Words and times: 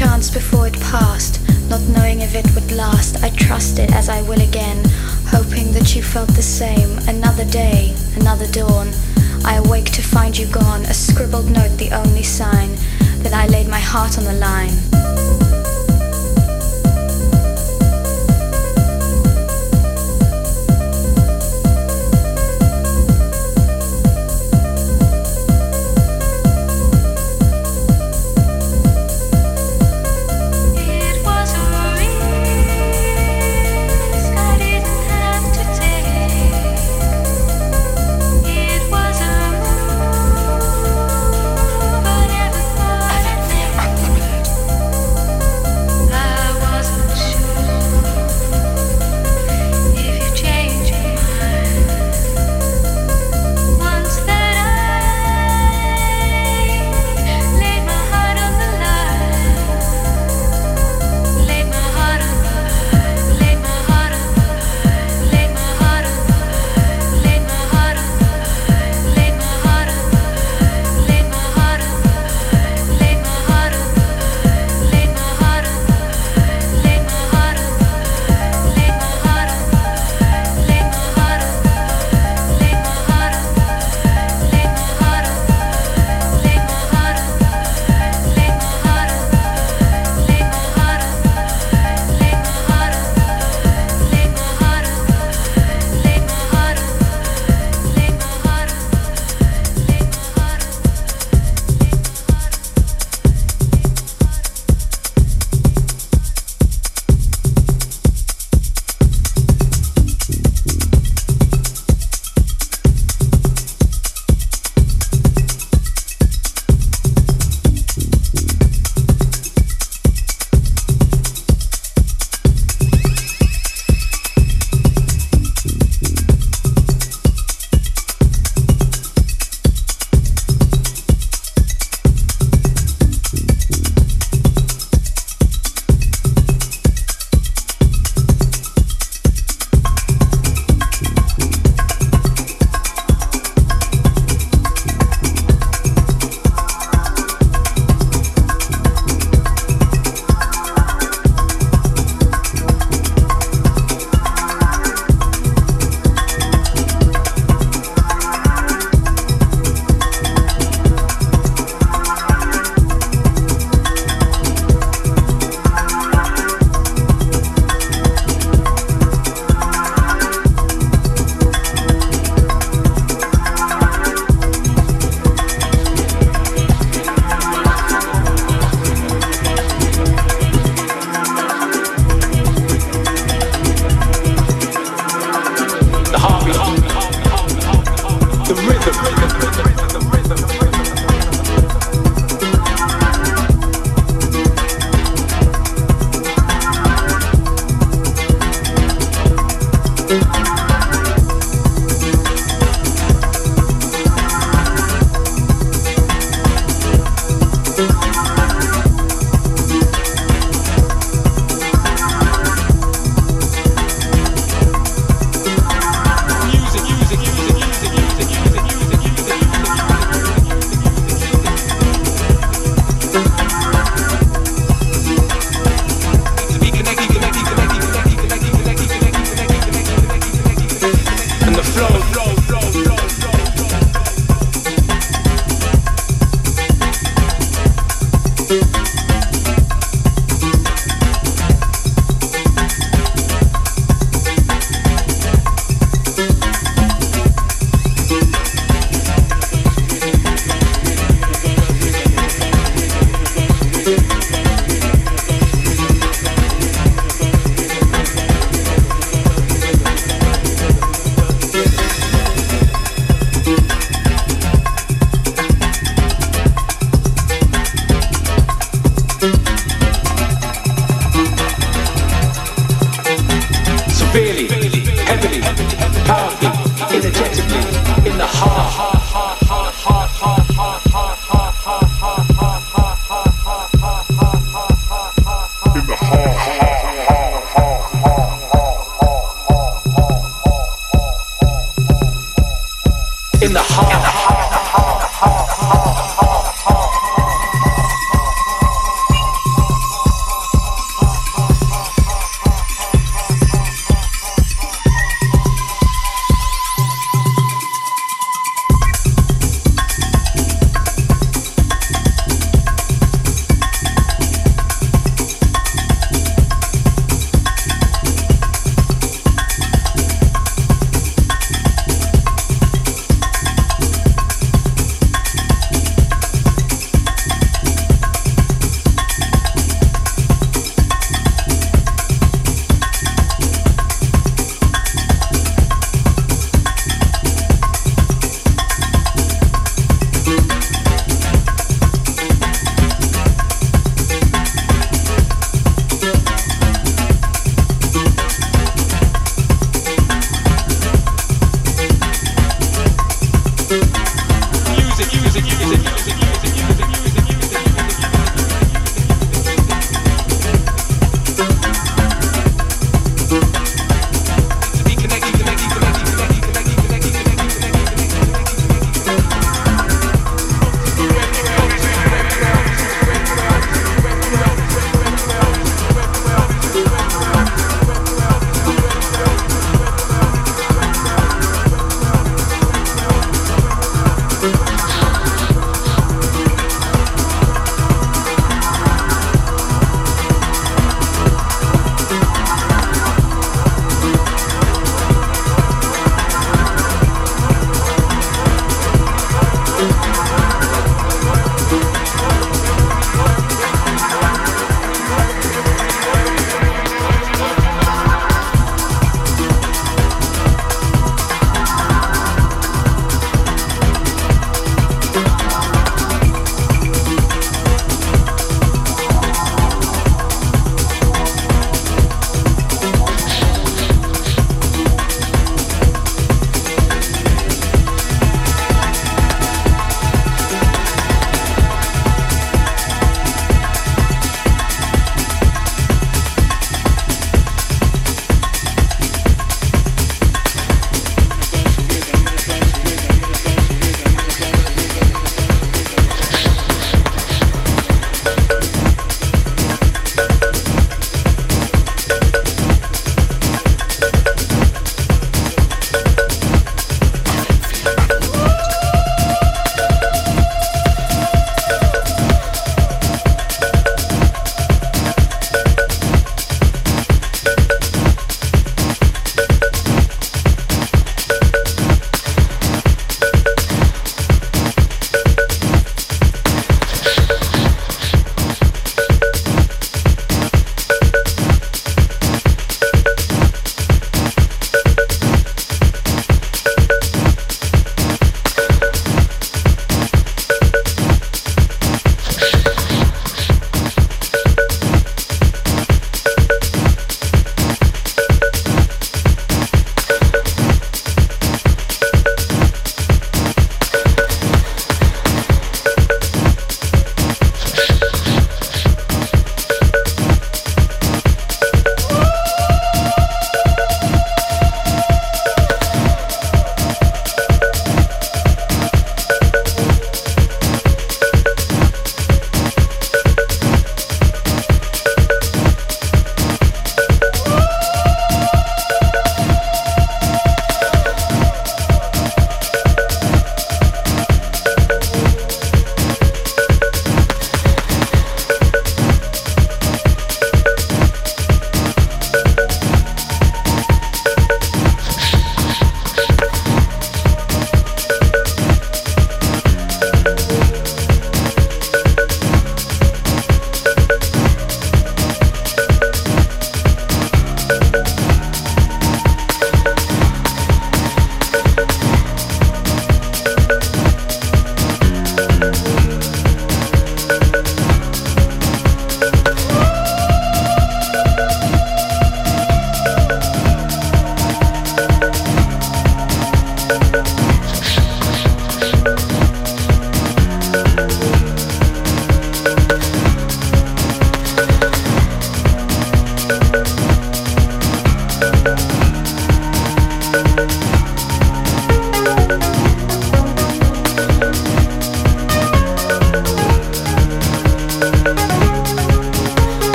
chance 0.00 0.30
before 0.30 0.66
it 0.66 0.80
passed, 0.80 1.38
not 1.68 1.82
knowing 1.88 2.22
if 2.22 2.34
it 2.34 2.46
would 2.54 2.72
last. 2.72 3.22
I 3.22 3.28
trusted 3.28 3.90
as 3.90 4.08
I 4.08 4.22
will 4.22 4.40
again, 4.40 4.82
hoping 5.26 5.72
that 5.72 5.94
you 5.94 6.02
felt 6.02 6.30
the 6.30 6.42
same. 6.42 6.96
Another 7.06 7.44
day, 7.44 7.94
another 8.16 8.46
dawn. 8.46 8.88
I 9.44 9.56
awake 9.56 9.90
to 9.92 10.00
find 10.00 10.38
you 10.38 10.46
gone, 10.46 10.86
a 10.86 10.94
scribbled 10.94 11.50
note 11.50 11.76
the 11.76 11.90
only 11.92 12.22
sign 12.22 12.76
that 13.22 13.34
I 13.34 13.46
laid 13.48 13.68
my 13.68 13.78
heart 13.78 14.16
on 14.16 14.24
the 14.24 14.32
line. 14.32 15.49